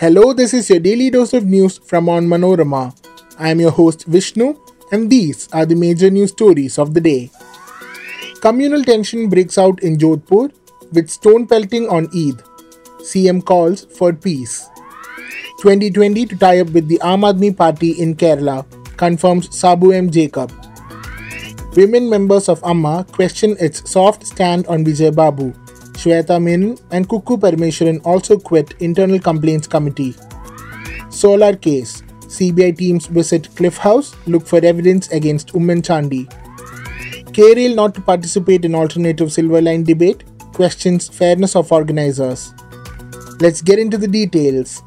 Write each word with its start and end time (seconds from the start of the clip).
Hello, 0.00 0.32
this 0.32 0.52
is 0.52 0.68
your 0.70 0.80
daily 0.80 1.08
dose 1.08 1.32
of 1.34 1.44
news 1.46 1.78
from 1.78 2.06
Onmanorama. 2.06 2.92
I 3.38 3.50
am 3.50 3.60
your 3.60 3.70
host 3.70 4.06
Vishnu, 4.06 4.58
and 4.90 5.08
these 5.08 5.48
are 5.52 5.64
the 5.64 5.76
major 5.76 6.10
news 6.10 6.32
stories 6.32 6.80
of 6.80 6.94
the 6.94 7.00
day. 7.00 7.30
Communal 8.40 8.82
tension 8.82 9.28
breaks 9.28 9.56
out 9.56 9.80
in 9.84 9.96
Jodhpur 9.96 10.52
with 10.92 11.08
stone 11.08 11.46
pelting 11.46 11.88
on 11.88 12.06
Eid. 12.06 12.42
CM 13.02 13.44
calls 13.44 13.84
for 13.84 14.12
peace. 14.12 14.68
2020 15.62 16.26
to 16.26 16.36
tie 16.36 16.58
up 16.58 16.70
with 16.70 16.88
the 16.88 16.98
Aam 16.98 17.22
Aadmi 17.22 17.56
Party 17.56 17.92
in 17.92 18.16
Kerala, 18.16 18.66
confirms 18.96 19.56
Sabu 19.56 19.92
M. 19.92 20.10
Jacob. 20.10 20.52
Women 21.76 22.10
members 22.10 22.48
of 22.48 22.62
Amma 22.64 23.06
question 23.12 23.56
its 23.60 23.88
soft 23.88 24.26
stand 24.26 24.66
on 24.66 24.84
Vijay 24.84 25.14
Babu. 25.14 25.54
Shweta 26.04 26.38
Menon 26.38 26.76
and 26.90 27.08
Kukku 27.08 27.38
Parameswaran 27.40 27.98
also 28.04 28.38
quit 28.38 28.74
Internal 28.80 29.18
Complaints 29.18 29.66
Committee. 29.66 30.14
Solar 31.08 31.56
case. 31.56 32.02
CBI 32.34 32.76
teams 32.76 33.06
visit 33.06 33.48
Cliff 33.56 33.78
House, 33.78 34.14
look 34.26 34.46
for 34.46 34.58
evidence 34.58 35.08
against 35.12 35.54
Oommen 35.54 35.82
Chandy. 35.82 36.26
KRail 37.32 37.74
not 37.74 37.94
to 37.94 38.02
participate 38.02 38.66
in 38.66 38.74
alternative 38.74 39.32
silver 39.32 39.62
line 39.62 39.82
debate, 39.82 40.24
questions 40.52 41.08
fairness 41.08 41.56
of 41.56 41.72
organizers. 41.72 42.52
Let's 43.40 43.62
get 43.62 43.78
into 43.78 43.96
the 43.96 44.08
details. 44.08 44.82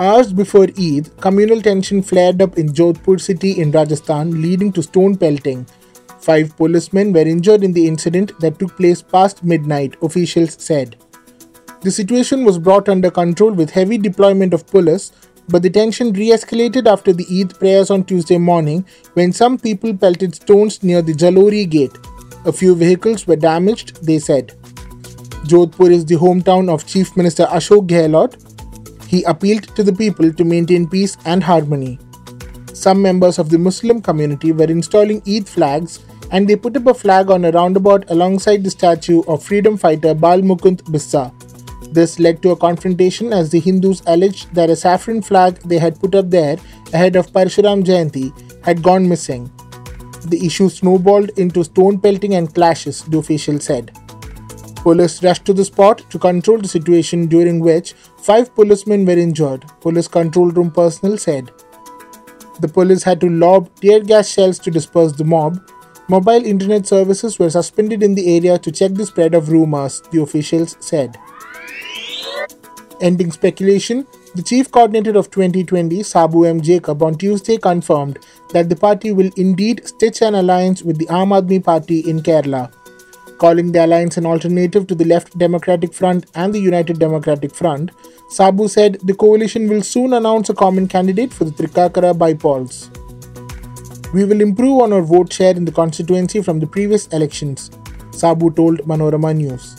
Hours 0.00 0.32
before 0.32 0.68
Eid, 0.76 1.10
communal 1.20 1.60
tension 1.60 2.02
flared 2.02 2.42
up 2.42 2.58
in 2.58 2.68
Jodhpur 2.68 3.20
city 3.20 3.60
in 3.60 3.70
Rajasthan, 3.70 4.42
leading 4.42 4.72
to 4.72 4.82
stone 4.82 5.16
pelting. 5.16 5.66
Five 6.20 6.54
policemen 6.56 7.12
were 7.12 7.20
injured 7.20 7.64
in 7.64 7.72
the 7.72 7.86
incident 7.88 8.38
that 8.40 8.58
took 8.58 8.76
place 8.76 9.00
past 9.00 9.42
midnight, 9.42 9.96
officials 10.02 10.56
said. 10.58 10.96
The 11.80 11.90
situation 11.90 12.44
was 12.44 12.58
brought 12.58 12.90
under 12.90 13.10
control 13.10 13.52
with 13.52 13.70
heavy 13.70 13.96
deployment 13.96 14.52
of 14.52 14.66
police, 14.66 15.12
but 15.48 15.62
the 15.62 15.70
tension 15.70 16.12
re 16.12 16.28
escalated 16.28 16.86
after 16.86 17.14
the 17.14 17.26
Eid 17.30 17.58
prayers 17.58 17.90
on 17.90 18.04
Tuesday 18.04 18.36
morning 18.36 18.84
when 19.14 19.32
some 19.32 19.58
people 19.58 19.96
pelted 19.96 20.34
stones 20.34 20.82
near 20.82 21.00
the 21.00 21.14
Jalori 21.14 21.68
gate. 21.68 21.96
A 22.44 22.52
few 22.52 22.74
vehicles 22.74 23.26
were 23.26 23.36
damaged, 23.36 24.04
they 24.04 24.18
said. 24.18 24.48
Jodhpur 25.48 25.90
is 25.90 26.04
the 26.04 26.16
hometown 26.16 26.68
of 26.68 26.86
Chief 26.86 27.16
Minister 27.16 27.46
Ashok 27.46 27.86
Gehlot. 27.86 28.36
He 29.06 29.22
appealed 29.24 29.74
to 29.74 29.82
the 29.82 29.92
people 29.92 30.32
to 30.34 30.44
maintain 30.44 30.86
peace 30.86 31.16
and 31.24 31.42
harmony. 31.42 31.98
Some 32.74 33.00
members 33.00 33.38
of 33.38 33.48
the 33.48 33.58
Muslim 33.58 34.02
community 34.02 34.52
were 34.52 34.70
installing 34.70 35.22
Eid 35.26 35.48
flags 35.48 35.98
and 36.30 36.48
they 36.48 36.56
put 36.56 36.76
up 36.76 36.86
a 36.86 36.94
flag 36.94 37.30
on 37.30 37.44
a 37.44 37.50
roundabout 37.50 38.04
alongside 38.10 38.64
the 38.64 38.70
statue 38.70 39.22
of 39.26 39.42
freedom 39.42 39.76
fighter 39.76 40.14
Bal 40.14 40.40
Mukund 40.40 40.82
Bissa. 40.84 41.32
This 41.92 42.18
led 42.20 42.40
to 42.42 42.50
a 42.50 42.56
confrontation 42.56 43.32
as 43.32 43.50
the 43.50 43.58
Hindus 43.58 44.02
alleged 44.06 44.54
that 44.54 44.70
a 44.70 44.76
saffron 44.76 45.22
flag 45.22 45.56
they 45.64 45.78
had 45.78 45.98
put 45.98 46.14
up 46.14 46.30
there 46.30 46.56
ahead 46.92 47.16
of 47.16 47.32
Parshuram 47.32 47.82
Jayanti 47.82 48.32
had 48.64 48.82
gone 48.82 49.08
missing. 49.08 49.50
The 50.26 50.44
issue 50.46 50.68
snowballed 50.68 51.30
into 51.30 51.64
stone 51.64 51.98
pelting 51.98 52.34
and 52.34 52.54
clashes, 52.54 53.02
the 53.04 53.18
official 53.18 53.58
said. 53.58 53.90
Police 54.76 55.22
rushed 55.22 55.44
to 55.46 55.52
the 55.52 55.64
spot 55.64 56.08
to 56.10 56.18
control 56.18 56.58
the 56.58 56.68
situation, 56.68 57.26
during 57.26 57.58
which 57.60 57.94
five 58.18 58.54
policemen 58.54 59.04
were 59.04 59.18
injured, 59.18 59.66
police 59.80 60.08
control 60.08 60.50
room 60.50 60.70
personnel 60.70 61.18
said. 61.18 61.50
The 62.60 62.68
police 62.68 63.02
had 63.02 63.20
to 63.20 63.28
lob 63.28 63.68
tear 63.80 64.00
gas 64.00 64.28
shells 64.28 64.58
to 64.60 64.70
disperse 64.70 65.12
the 65.12 65.24
mob, 65.24 65.60
Mobile 66.10 66.44
internet 66.44 66.88
services 66.88 67.38
were 67.38 67.50
suspended 67.50 68.02
in 68.02 68.16
the 68.16 68.36
area 68.36 68.58
to 68.58 68.72
check 68.72 68.94
the 68.94 69.06
spread 69.06 69.32
of 69.32 69.48
rumors, 69.48 70.02
the 70.10 70.20
officials 70.20 70.76
said. 70.80 71.16
Ending 73.00 73.30
speculation, 73.30 74.04
the 74.34 74.42
chief 74.42 74.72
coordinator 74.72 75.16
of 75.16 75.30
2020, 75.30 76.02
Sabu 76.02 76.46
M. 76.46 76.60
Jacob, 76.60 77.00
on 77.04 77.14
Tuesday 77.14 77.58
confirmed 77.58 78.18
that 78.52 78.68
the 78.68 78.74
party 78.74 79.12
will 79.12 79.30
indeed 79.36 79.86
stitch 79.86 80.20
an 80.20 80.34
alliance 80.34 80.82
with 80.82 80.98
the 80.98 81.06
Aam 81.06 81.30
Aadmi 81.40 81.62
Party 81.62 82.00
in 82.00 82.18
Kerala. 82.18 82.72
Calling 83.38 83.70
the 83.70 83.84
alliance 83.84 84.16
an 84.16 84.26
alternative 84.26 84.88
to 84.88 84.96
the 84.96 85.04
Left 85.04 85.38
Democratic 85.38 85.94
Front 85.94 86.26
and 86.34 86.52
the 86.52 86.58
United 86.58 86.98
Democratic 86.98 87.54
Front, 87.54 87.92
Sabu 88.30 88.66
said 88.66 88.98
the 89.04 89.14
coalition 89.14 89.68
will 89.68 89.82
soon 89.82 90.12
announce 90.14 90.50
a 90.50 90.54
common 90.54 90.88
candidate 90.88 91.32
for 91.32 91.44
the 91.44 91.52
Trikakara 91.52 92.14
bypolls. 92.14 92.99
We 94.12 94.24
will 94.24 94.40
improve 94.40 94.82
on 94.82 94.92
our 94.92 95.02
vote 95.02 95.32
share 95.32 95.56
in 95.56 95.64
the 95.64 95.70
constituency 95.70 96.42
from 96.42 96.58
the 96.58 96.66
previous 96.66 97.06
elections, 97.08 97.70
Sabu 98.10 98.50
told 98.50 98.80
Manorama 98.80 99.36
News. 99.36 99.76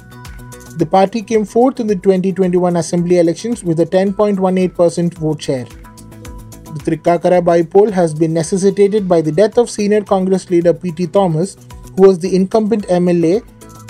The 0.78 0.86
party 0.86 1.22
came 1.22 1.44
fourth 1.44 1.82
in 1.82 1.88
the 1.88 1.98
2021 1.98 2.78
assembly 2.78 3.18
elections 3.18 3.62
with 3.62 3.82
a 3.82 3.86
10.18% 3.86 5.16
vote 5.16 5.42
share. 5.42 5.66
The 5.66 6.80
Trikakara 6.86 7.42
bypoll 7.44 7.92
has 7.92 8.14
been 8.14 8.34
necessitated 8.34 9.06
by 9.06 9.20
the 9.20 9.34
death 9.34 9.58
of 9.58 9.70
senior 9.70 10.02
Congress 10.02 10.50
leader 10.50 10.74
P.T. 10.74 11.08
Thomas, 11.08 11.58
who 11.98 12.08
was 12.08 12.18
the 12.18 12.34
incumbent 12.34 12.88
MLA 12.88 13.44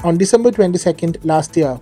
on 0.03 0.17
December 0.17 0.49
22nd 0.49 1.23
last 1.23 1.55
year. 1.55 1.79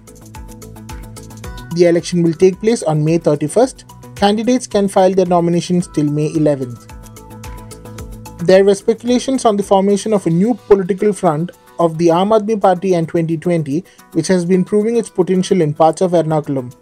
The 1.75 1.85
election 1.85 2.23
will 2.23 2.33
take 2.33 2.59
place 2.59 2.83
on 2.83 3.05
May 3.05 3.19
31st. 3.19 4.17
Candidates 4.17 4.67
can 4.67 4.89
file 4.89 5.13
their 5.13 5.25
nominations 5.25 5.87
till 5.87 6.11
May 6.11 6.29
11th. 6.33 6.98
There 8.39 8.63
were 8.63 8.73
speculations 8.73 9.43
on 9.43 9.57
the 9.57 9.63
formation 9.63 10.13
of 10.13 10.25
a 10.25 10.29
new 10.29 10.53
political 10.53 11.11
front 11.11 11.51
of 11.77 11.97
the 11.97 12.07
Aam 12.07 12.29
Aadmi 12.37 12.61
Party 12.61 12.93
and 12.93 13.05
2020, 13.05 13.83
which 14.13 14.27
has 14.27 14.45
been 14.45 14.63
proving 14.63 14.95
its 14.95 15.09
potential 15.09 15.59
in 15.59 15.73
parts 15.73 16.01
of 16.01 16.11
Ernakulam. 16.11 16.73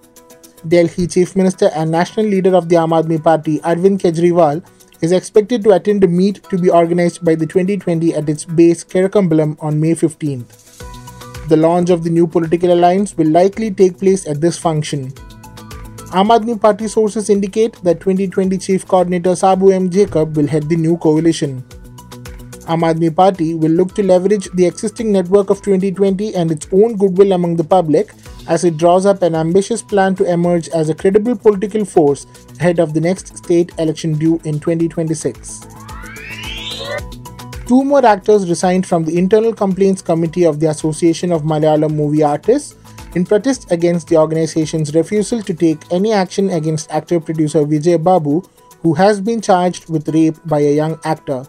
Delhi 0.67 1.07
Chief 1.07 1.35
Minister 1.35 1.71
and 1.73 1.89
National 1.89 2.27
Leader 2.27 2.55
of 2.55 2.69
the 2.69 2.75
Aam 2.75 2.89
Aadmi 2.89 3.23
Party, 3.23 3.57
Arvind 3.61 3.99
Kejriwal, 3.99 4.63
is 5.01 5.11
expected 5.11 5.63
to 5.63 5.71
attend 5.71 6.03
a 6.03 6.07
meet 6.07 6.43
to 6.51 6.59
be 6.59 6.69
organized 6.69 7.25
by 7.25 7.33
the 7.33 7.47
2020 7.47 8.13
at 8.13 8.29
its 8.29 8.45
base 8.45 8.83
Kizhakkambalam 8.83 9.57
on 9.59 9.79
May 9.79 9.93
15th. 9.93 11.49
The 11.49 11.57
launch 11.57 11.89
of 11.89 12.03
the 12.03 12.11
new 12.11 12.27
political 12.27 12.71
alliance 12.71 13.17
will 13.17 13.29
likely 13.29 13.71
take 13.71 13.97
place 13.97 14.27
at 14.27 14.41
this 14.41 14.59
function. 14.59 15.11
Aam 16.11 16.29
Aadmi 16.29 16.59
Party 16.61 16.87
sources 16.87 17.29
indicate 17.29 17.73
that 17.83 17.99
2020 17.99 18.57
Chief 18.57 18.87
Coordinator 18.87 19.35
Sabu 19.35 19.71
M. 19.71 19.89
Jacob 19.89 20.37
will 20.37 20.47
head 20.47 20.69
the 20.69 20.75
new 20.77 20.95
coalition. 20.95 21.61
Aam 22.73 22.83
Aadmi 22.89 23.13
Party 23.13 23.53
will 23.53 23.71
look 23.71 23.93
to 23.95 24.03
leverage 24.03 24.49
the 24.53 24.65
existing 24.65 25.11
network 25.11 25.49
of 25.49 25.61
2020 25.61 26.33
and 26.33 26.49
its 26.49 26.65
own 26.71 26.95
goodwill 26.95 27.33
among 27.33 27.57
the 27.57 27.63
public 27.63 28.13
as 28.47 28.63
it 28.63 28.77
draws 28.77 29.05
up 29.05 29.21
an 29.21 29.35
ambitious 29.35 29.81
plan 29.81 30.15
to 30.15 30.23
emerge 30.31 30.69
as 30.69 30.87
a 30.87 30.95
credible 30.95 31.35
political 31.35 31.83
force 31.83 32.25
ahead 32.61 32.79
of 32.79 32.93
the 32.93 33.01
next 33.01 33.35
state 33.37 33.73
election 33.77 34.13
due 34.13 34.39
in 34.45 34.61
2026. 34.61 35.67
Two 37.67 37.83
more 37.83 38.05
actors 38.05 38.47
resigned 38.47 38.87
from 38.87 39.03
the 39.03 39.17
Internal 39.17 39.53
Complaints 39.53 40.01
Committee 40.01 40.45
of 40.45 40.61
the 40.61 40.69
Association 40.69 41.33
of 41.33 41.41
Malayalam 41.41 41.93
Movie 41.93 42.23
Artists 42.23 42.75
in 43.15 43.25
protest 43.25 43.71
against 43.71 44.07
the 44.07 44.17
organization's 44.17 44.93
refusal 44.93 45.41
to 45.41 45.53
take 45.53 45.91
any 45.91 46.11
action 46.13 46.49
against 46.49 46.91
actor 46.91 47.19
producer 47.19 47.59
Vijay 47.59 48.01
Babu, 48.03 48.41
who 48.81 48.93
has 48.93 49.21
been 49.21 49.41
charged 49.41 49.89
with 49.89 50.09
rape 50.09 50.35
by 50.45 50.59
a 50.59 50.75
young 50.75 50.99
actor. 51.03 51.45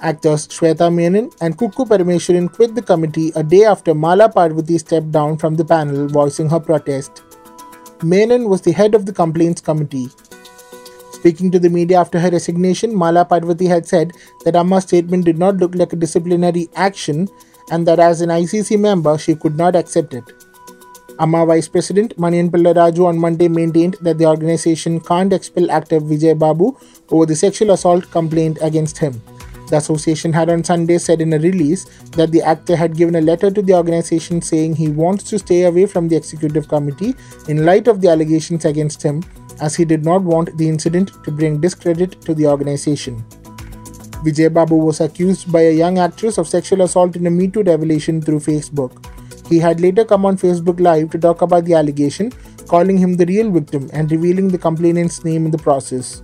Actors 0.00 0.48
Shweta 0.48 0.92
Menon 0.92 1.30
and 1.40 1.56
Kukku 1.56 1.86
Parameswaran 1.86 2.52
quit 2.52 2.74
the 2.74 2.82
committee 2.82 3.30
a 3.36 3.42
day 3.42 3.64
after 3.64 3.94
Mala 3.94 4.28
Parvati 4.28 4.78
stepped 4.78 5.12
down 5.12 5.38
from 5.38 5.54
the 5.54 5.64
panel 5.64 6.08
voicing 6.08 6.48
her 6.48 6.58
protest. 6.58 7.22
Menon 8.02 8.48
was 8.48 8.62
the 8.62 8.72
head 8.72 8.96
of 8.96 9.06
the 9.06 9.12
complaints 9.12 9.60
committee. 9.60 10.08
Speaking 11.12 11.52
to 11.52 11.60
the 11.60 11.70
media 11.70 12.00
after 12.00 12.18
her 12.18 12.30
resignation, 12.30 12.92
Mala 12.92 13.24
Parvati 13.24 13.66
had 13.66 13.86
said 13.86 14.12
that 14.44 14.56
Amma's 14.56 14.82
statement 14.82 15.24
did 15.24 15.38
not 15.38 15.58
look 15.58 15.76
like 15.76 15.92
a 15.92 15.96
disciplinary 15.96 16.68
action 16.74 17.28
and 17.72 17.88
that 17.88 17.98
as 17.98 18.20
an 18.20 18.28
ICC 18.28 18.78
member, 18.78 19.18
she 19.18 19.34
could 19.34 19.56
not 19.56 19.74
accept 19.74 20.14
it. 20.14 20.32
Amma 21.18 21.44
Vice 21.46 21.68
President 21.68 22.16
Manian 22.16 22.50
Raju 22.50 23.06
on 23.06 23.18
Monday 23.18 23.48
maintained 23.48 23.96
that 24.02 24.18
the 24.18 24.26
organization 24.26 25.00
can't 25.00 25.32
expel 25.32 25.70
actor 25.70 26.00
Vijay 26.00 26.38
Babu 26.38 26.76
over 27.10 27.26
the 27.26 27.36
sexual 27.36 27.70
assault 27.70 28.10
complaint 28.10 28.58
against 28.60 28.98
him. 28.98 29.20
The 29.68 29.76
association 29.78 30.34
had 30.34 30.50
on 30.50 30.64
Sunday 30.64 30.98
said 30.98 31.22
in 31.22 31.32
a 31.32 31.38
release 31.38 31.84
that 32.10 32.30
the 32.30 32.42
actor 32.42 32.76
had 32.76 32.96
given 32.96 33.16
a 33.16 33.22
letter 33.22 33.50
to 33.50 33.62
the 33.62 33.74
organization 33.74 34.42
saying 34.42 34.74
he 34.76 34.88
wants 34.88 35.24
to 35.30 35.38
stay 35.38 35.62
away 35.64 35.86
from 35.86 36.08
the 36.08 36.16
executive 36.16 36.68
committee 36.68 37.14
in 37.48 37.64
light 37.64 37.88
of 37.88 38.02
the 38.02 38.08
allegations 38.08 38.66
against 38.66 39.02
him, 39.02 39.22
as 39.60 39.74
he 39.74 39.86
did 39.86 40.04
not 40.04 40.22
want 40.22 40.56
the 40.58 40.68
incident 40.68 41.12
to 41.24 41.30
bring 41.30 41.60
discredit 41.60 42.20
to 42.22 42.34
the 42.34 42.46
organization. 42.46 43.24
Vijay 44.24 44.52
Babu 44.54 44.76
was 44.76 45.00
accused 45.00 45.50
by 45.50 45.62
a 45.62 45.72
young 45.72 45.98
actress 45.98 46.38
of 46.38 46.46
sexual 46.46 46.82
assault 46.82 47.16
in 47.16 47.26
a 47.26 47.30
Me 47.30 47.48
Too 47.48 47.64
revelation 47.64 48.22
through 48.22 48.38
Facebook. 48.38 48.92
He 49.48 49.58
had 49.58 49.80
later 49.80 50.04
come 50.04 50.24
on 50.24 50.36
Facebook 50.36 50.78
Live 50.78 51.10
to 51.10 51.18
talk 51.18 51.42
about 51.42 51.64
the 51.64 51.74
allegation, 51.74 52.30
calling 52.68 52.96
him 52.96 53.16
the 53.16 53.26
real 53.26 53.50
victim 53.50 53.90
and 53.92 54.12
revealing 54.12 54.46
the 54.46 54.58
complainant's 54.58 55.24
name 55.24 55.44
in 55.44 55.50
the 55.50 55.58
process. 55.58 56.22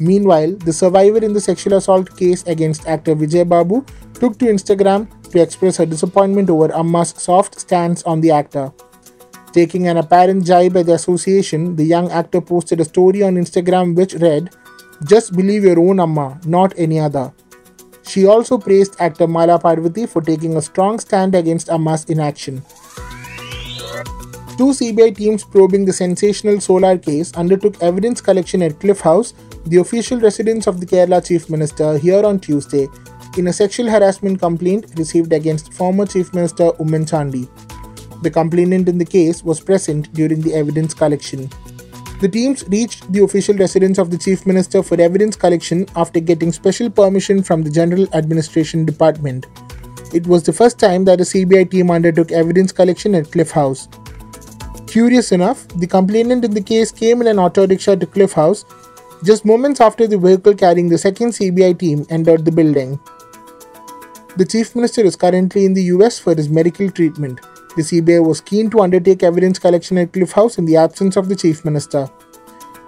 Meanwhile, 0.00 0.56
the 0.56 0.72
survivor 0.72 1.24
in 1.24 1.32
the 1.32 1.40
sexual 1.40 1.74
assault 1.74 2.16
case 2.16 2.42
against 2.42 2.88
actor 2.88 3.14
Vijay 3.14 3.48
Babu 3.48 3.84
took 4.14 4.36
to 4.40 4.46
Instagram 4.46 5.06
to 5.30 5.40
express 5.40 5.76
her 5.76 5.86
disappointment 5.86 6.50
over 6.50 6.74
Amma's 6.74 7.10
soft 7.10 7.60
stance 7.60 8.02
on 8.02 8.20
the 8.20 8.32
actor. 8.32 8.72
Taking 9.52 9.86
an 9.86 9.96
apparent 9.96 10.44
jibe 10.44 10.76
at 10.76 10.86
the 10.86 10.94
association, 10.94 11.76
the 11.76 11.84
young 11.84 12.10
actor 12.10 12.40
posted 12.40 12.80
a 12.80 12.84
story 12.84 13.22
on 13.22 13.36
Instagram 13.36 13.94
which 13.94 14.14
read, 14.14 14.50
Just 15.04 15.36
believe 15.36 15.64
your 15.64 15.78
own 15.78 16.00
Amma, 16.00 16.40
not 16.46 16.72
any 16.78 16.98
other. 16.98 17.32
She 18.02 18.26
also 18.26 18.56
praised 18.56 18.96
actor 18.98 19.26
Mala 19.26 19.58
Parvati 19.58 20.06
for 20.06 20.22
taking 20.22 20.56
a 20.56 20.62
strong 20.62 20.98
stand 20.98 21.34
against 21.34 21.68
Amma's 21.68 22.04
inaction. 22.04 22.62
Two 24.56 24.72
CBI 24.72 25.14
teams 25.14 25.44
probing 25.44 25.84
the 25.84 25.92
sensational 25.92 26.60
solar 26.60 26.96
case 26.96 27.34
undertook 27.34 27.82
evidence 27.82 28.22
collection 28.22 28.62
at 28.62 28.80
Cliff 28.80 29.00
House, 29.00 29.34
the 29.66 29.76
official 29.78 30.18
residence 30.18 30.66
of 30.66 30.80
the 30.80 30.86
Kerala 30.86 31.22
Chief 31.26 31.50
Minister, 31.50 31.98
here 31.98 32.24
on 32.24 32.40
Tuesday, 32.40 32.88
in 33.36 33.48
a 33.48 33.52
sexual 33.52 33.90
harassment 33.90 34.40
complaint 34.40 34.86
received 34.96 35.34
against 35.34 35.74
former 35.74 36.06
Chief 36.06 36.32
Minister 36.32 36.70
Oommen 36.80 37.06
Chandy. 37.06 37.46
The 38.22 38.30
complainant 38.30 38.88
in 38.88 38.96
the 38.96 39.04
case 39.04 39.44
was 39.44 39.60
present 39.60 40.10
during 40.14 40.40
the 40.40 40.54
evidence 40.54 40.94
collection. 40.94 41.50
The 42.18 42.28
teams 42.28 42.66
reached 42.68 43.12
the 43.12 43.22
official 43.22 43.54
residence 43.56 43.98
of 43.98 44.10
the 44.10 44.16
Chief 44.16 44.46
Minister 44.46 44.82
for 44.82 44.98
evidence 44.98 45.36
collection 45.36 45.86
after 45.94 46.18
getting 46.18 46.50
special 46.50 46.88
permission 46.88 47.42
from 47.42 47.62
the 47.62 47.70
General 47.70 48.06
Administration 48.14 48.86
Department. 48.86 49.44
It 50.14 50.26
was 50.26 50.42
the 50.42 50.52
first 50.52 50.78
time 50.78 51.04
that 51.04 51.20
a 51.20 51.24
CBI 51.24 51.70
team 51.70 51.90
undertook 51.90 52.32
evidence 52.32 52.72
collection 52.72 53.14
at 53.14 53.30
Cliff 53.30 53.50
House. 53.50 53.88
Curious 54.86 55.30
enough, 55.30 55.68
the 55.76 55.86
complainant 55.86 56.42
in 56.42 56.52
the 56.52 56.62
case 56.62 56.90
came 56.90 57.20
in 57.20 57.26
an 57.26 57.38
auto 57.38 57.66
rickshaw 57.66 57.96
to 57.96 58.06
Cliff 58.06 58.32
House 58.32 58.64
just 59.22 59.44
moments 59.44 59.82
after 59.82 60.06
the 60.06 60.16
vehicle 60.16 60.54
carrying 60.54 60.88
the 60.88 60.96
second 60.96 61.32
CBI 61.32 61.78
team 61.78 62.06
entered 62.08 62.46
the 62.46 62.52
building. 62.52 62.98
The 64.36 64.46
Chief 64.46 64.74
Minister 64.74 65.02
is 65.02 65.16
currently 65.16 65.66
in 65.66 65.74
the 65.74 65.82
US 65.96 66.18
for 66.18 66.34
his 66.34 66.48
medical 66.48 66.90
treatment. 66.90 67.40
The 67.76 67.82
CBI 67.82 68.24
was 68.26 68.40
keen 68.40 68.70
to 68.70 68.80
undertake 68.80 69.22
evidence 69.22 69.58
collection 69.58 69.98
at 69.98 70.12
Cliff 70.14 70.32
House 70.32 70.56
in 70.56 70.64
the 70.64 70.76
absence 70.76 71.14
of 71.16 71.28
the 71.28 71.36
Chief 71.36 71.62
Minister. 71.62 72.08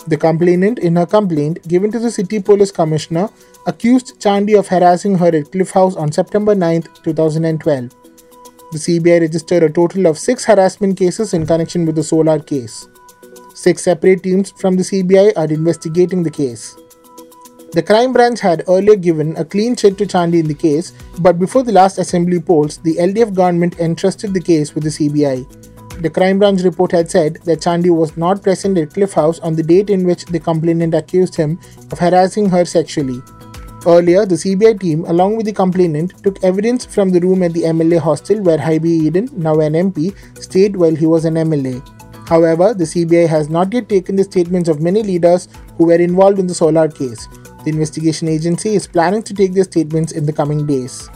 The 0.07 0.17
complainant, 0.17 0.79
in 0.79 0.97
her 0.97 1.05
complaint 1.05 1.69
given 1.69 1.93
to 1.93 1.99
the 1.99 2.11
City 2.11 2.41
Police 2.41 2.73
Commissioner, 2.73 3.29
accused 3.67 4.19
Chandy 4.19 4.59
of 4.59 4.67
harassing 4.67 5.19
her 5.19 5.29
at 5.29 5.53
Cliff 5.53 5.73
House 5.73 5.95
on 5.95 6.11
September 6.11 6.55
9, 6.55 6.85
2012. 7.03 7.91
The 8.73 8.79
CBI 8.79 9.21
registered 9.21 9.63
a 9.63 9.69
total 9.69 10.07
of 10.07 10.19
six 10.19 10.47
harassment 10.47 10.99
cases 10.99 11.35
in 11.35 11.47
connection 11.47 11.85
with 11.85 11.97
the 11.97 12.03
solar 12.03 12.39
case. 12.39 12.89
Six 13.55 13.83
separate 13.83 14.23
teams 14.23 14.53
from 14.53 14.77
the 14.77 14.83
CBI 14.83 15.35
are 15.37 15.53
investigating 15.53 16.23
the 16.23 16.31
case. 16.31 16.77
The 17.73 17.83
crime 17.83 18.15
branch 18.15 18.41
had 18.41 18.65
earlier 18.67 18.97
given 18.97 19.37
a 19.37 19.45
clean 19.45 19.77
check 19.77 19.99
to 19.99 20.07
Chandy 20.07 20.39
in 20.39 20.49
the 20.49 20.55
case, 20.55 20.95
but 21.21 21.39
before 21.39 21.63
the 21.63 21.73
last 21.73 21.99
assembly 21.99 22.41
polls, 22.41 22.79
the 22.79 22.95
LDF 22.95 23.35
government 23.35 23.79
entrusted 23.79 24.33
the 24.33 24.41
case 24.41 24.75
with 24.75 24.85
the 24.85 24.91
CBI. 24.91 26.01
The 26.01 26.09
crime 26.09 26.39
branch 26.39 26.63
report 26.63 26.93
had 26.93 27.11
said 27.11 27.35
that 27.45 27.61
Chandy 27.61 27.91
was 27.91 28.17
not 28.17 28.43
present 28.43 28.79
at 28.79 28.95
Cliff 28.95 29.13
House 29.13 29.39
on 29.41 29.55
the 29.55 29.63
date 29.63 29.91
in 29.91 30.07
which 30.07 30.25
the 30.25 30.41
complainant 30.41 30.95
accused 30.95 31.37
him 31.37 31.61
of 31.93 31.99
harassing 31.99 32.49
her 32.49 32.65
sexually. 32.65 33.21
Earlier, 33.87 34.25
the 34.25 34.37
CBI 34.37 34.81
team, 34.81 35.05
along 35.05 35.37
with 35.37 35.45
the 35.45 35.53
complainant, 35.53 36.23
took 36.25 36.43
evidence 36.43 36.87
from 36.87 37.11
the 37.11 37.21
room 37.21 37.43
at 37.43 37.53
the 37.53 37.65
MLA 37.65 37.99
hostel 37.99 38.41
where 38.41 38.59
Hibi 38.59 39.05
Eden, 39.07 39.29
now 39.35 39.61
an 39.61 39.75
MP, 39.75 40.17
stayed 40.41 40.75
while 40.75 40.95
he 40.95 41.05
was 41.05 41.27
an 41.27 41.35
MLA. 41.35 41.87
However, 42.29 42.73
the 42.75 42.85
CBI 42.85 43.27
has 43.29 43.49
not 43.49 43.73
yet 43.73 43.89
taken 43.89 44.17
the 44.17 44.25
statements 44.25 44.69
of 44.69 44.81
many 44.81 45.03
leaders 45.03 45.49
who 45.77 45.87
were 45.87 45.95
involved 45.95 46.39
in 46.39 46.47
the 46.47 46.55
solar 46.55 46.89
case. 46.89 47.29
The 47.65 47.71
investigation 47.71 48.29
agency 48.29 48.75
is 48.75 48.87
planning 48.87 49.23
to 49.25 49.35
take 49.35 49.53
their 49.53 49.65
statements 49.65 50.13
in 50.13 50.27
the 50.27 50.33
coming 50.33 50.67
days. 50.67 51.09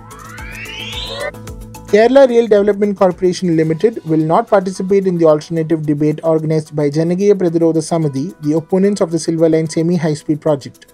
Kerala 1.93 2.27
Rail 2.29 2.47
Development 2.47 2.97
Corporation 2.97 3.55
Limited 3.55 4.03
will 4.07 4.25
not 4.33 4.49
participate 4.49 5.07
in 5.07 5.19
the 5.19 5.27
alternative 5.27 5.85
debate 5.85 6.21
organized 6.25 6.75
by 6.75 6.89
Janakiya 6.89 7.35
Prathirodha 7.35 7.83
Samiti, 7.89 8.35
the 8.43 8.57
opponents 8.57 9.03
of 9.03 9.11
the 9.11 9.19
Silver 9.19 9.49
Line 9.49 9.69
semi 9.69 9.97
high 9.97 10.15
speed 10.15 10.41
project. 10.41 10.87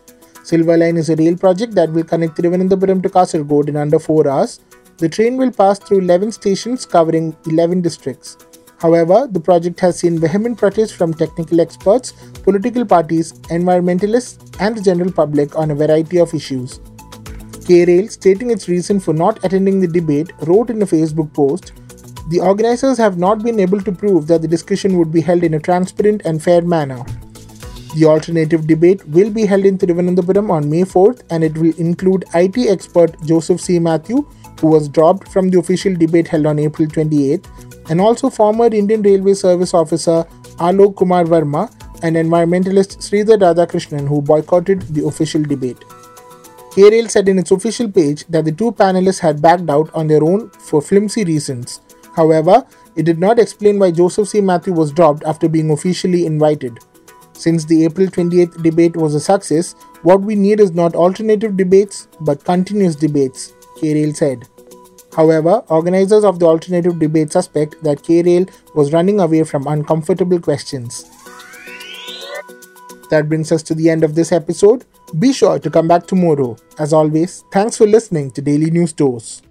Silver 0.42 0.76
Line 0.76 0.96
is 0.96 1.08
a 1.08 1.14
rail 1.14 1.36
project 1.36 1.74
that 1.76 1.92
will 1.92 2.02
connect 2.02 2.36
Thiruvananthapuram 2.36 3.02
to 3.04 3.08
Kasaragod 3.08 3.68
in 3.68 3.76
under 3.76 3.98
4 3.98 4.26
hours. 4.26 4.60
The 4.96 5.08
train 5.08 5.36
will 5.36 5.52
pass 5.52 5.78
through 5.78 6.00
11 6.00 6.32
stations 6.32 6.84
covering 6.84 7.36
11 7.46 7.82
districts. 7.82 8.36
However, 8.78 9.26
the 9.30 9.40
project 9.40 9.80
has 9.80 9.98
seen 9.98 10.20
vehement 10.20 10.56
protests 10.56 10.92
from 10.92 11.12
technical 11.12 11.60
experts, 11.60 12.12
political 12.44 12.84
parties, 12.84 13.32
environmentalists, 13.50 14.56
and 14.60 14.76
the 14.76 14.82
general 14.82 15.10
public 15.10 15.56
on 15.56 15.72
a 15.72 15.74
variety 15.74 16.18
of 16.18 16.32
issues. 16.32 16.80
K-Rail, 17.66 18.08
stating 18.08 18.50
its 18.50 18.68
reason 18.68 19.00
for 19.00 19.12
not 19.12 19.44
attending 19.44 19.80
the 19.80 19.88
debate, 19.88 20.32
wrote 20.46 20.70
in 20.70 20.80
a 20.80 20.86
Facebook 20.86 21.34
post, 21.34 21.72
The 22.30 22.40
organizers 22.40 22.98
have 22.98 23.18
not 23.18 23.42
been 23.42 23.58
able 23.58 23.80
to 23.80 23.90
prove 23.90 24.26
that 24.28 24.42
the 24.42 24.48
discussion 24.48 24.96
would 24.98 25.10
be 25.10 25.22
held 25.22 25.42
in 25.42 25.54
a 25.54 25.58
transparent 25.58 26.22
and 26.24 26.42
fair 26.42 26.62
manner. 26.62 27.04
The 27.94 28.04
alternative 28.04 28.66
debate 28.66 29.06
will 29.08 29.30
be 29.30 29.46
held 29.46 29.64
in 29.64 29.78
Thiruvananthapuram 29.78 30.50
on 30.50 30.68
May 30.70 30.82
4th 30.82 31.22
and 31.30 31.42
it 31.42 31.56
will 31.56 31.74
include 31.78 32.26
IT 32.34 32.58
expert 32.68 33.16
Joseph 33.22 33.60
C. 33.60 33.78
Mathew, 33.78 34.26
who 34.60 34.66
was 34.68 34.88
dropped 34.88 35.28
from 35.28 35.48
the 35.48 35.58
official 35.58 35.94
debate 35.94 36.28
held 36.28 36.46
on 36.46 36.58
April 36.58 36.86
28th, 36.86 37.46
and 37.88 38.00
also 38.00 38.30
former 38.30 38.66
Indian 38.66 39.02
Railway 39.02 39.34
Service 39.34 39.74
officer 39.74 40.24
Alok 40.58 40.96
Kumar 40.96 41.24
Verma 41.24 41.70
and 42.02 42.16
environmentalist 42.16 42.98
Sridhar 42.98 43.38
Radhakrishnan, 43.38 44.06
who 44.06 44.22
boycotted 44.22 44.82
the 44.94 45.06
official 45.06 45.42
debate. 45.42 45.78
KRail 46.72 47.10
said 47.10 47.28
in 47.28 47.38
its 47.38 47.50
official 47.50 47.90
page 47.90 48.24
that 48.26 48.44
the 48.44 48.52
two 48.52 48.70
panelists 48.72 49.18
had 49.18 49.42
backed 49.42 49.68
out 49.68 49.92
on 49.94 50.06
their 50.06 50.22
own 50.22 50.50
for 50.50 50.80
flimsy 50.80 51.24
reasons. 51.24 51.80
However, 52.14 52.64
it 52.94 53.04
did 53.04 53.18
not 53.18 53.38
explain 53.38 53.78
why 53.78 53.90
Joseph 53.90 54.28
C. 54.28 54.40
Mathew 54.40 54.72
was 54.72 54.92
dropped 54.92 55.24
after 55.24 55.48
being 55.48 55.70
officially 55.70 56.26
invited. 56.26 56.78
Since 57.32 57.64
the 57.64 57.84
April 57.84 58.08
28th 58.08 58.62
debate 58.62 58.96
was 58.96 59.14
a 59.14 59.20
success, 59.20 59.74
what 60.02 60.20
we 60.20 60.34
need 60.34 60.60
is 60.60 60.72
not 60.72 60.94
alternative 60.94 61.56
debates 61.56 62.08
but 62.20 62.44
continuous 62.44 62.96
debates, 62.96 63.52
KRail 63.78 64.14
said. 64.14 64.48
However, 65.18 65.64
organizers 65.68 66.22
of 66.22 66.38
the 66.38 66.46
alternative 66.46 67.00
debate 67.00 67.32
suspect 67.32 67.82
that 67.82 68.04
K 68.04 68.22
Rail 68.22 68.46
was 68.76 68.92
running 68.92 69.18
away 69.18 69.42
from 69.42 69.66
uncomfortable 69.66 70.38
questions. 70.38 71.10
That 73.10 73.28
brings 73.28 73.50
us 73.50 73.64
to 73.64 73.74
the 73.74 73.90
end 73.90 74.04
of 74.04 74.14
this 74.14 74.30
episode. 74.30 74.84
Be 75.18 75.32
sure 75.32 75.58
to 75.58 75.70
come 75.70 75.88
back 75.88 76.06
tomorrow. 76.06 76.56
As 76.78 76.92
always, 76.92 77.42
thanks 77.50 77.76
for 77.76 77.86
listening 77.88 78.30
to 78.30 78.40
Daily 78.40 78.70
News 78.70 78.92
Dose. 78.92 79.42